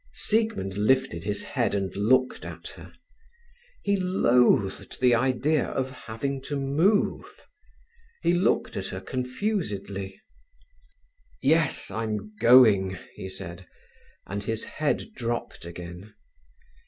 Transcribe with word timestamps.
Siegmund 0.13 0.77
lifted 0.77 1.25
his 1.25 1.43
head 1.43 1.75
and 1.75 1.95
looked 1.95 2.43
at 2.43 2.69
her. 2.69 2.91
He 3.83 3.97
loathed 3.99 4.99
the 4.99 5.13
idea 5.13 5.65
of 5.67 5.91
having 5.91 6.41
to 6.45 6.55
move. 6.55 7.45
He 8.23 8.33
looked 8.33 8.75
at 8.75 8.87
her 8.87 8.99
confusedly. 8.99 10.19
"Yes, 11.39 11.91
I'm 11.91 12.35
going," 12.39 12.97
he 13.13 13.29
said, 13.29 13.67
and 14.25 14.41
his 14.43 14.63
head 14.63 15.11
dropped 15.13 15.65
again. 15.65 16.15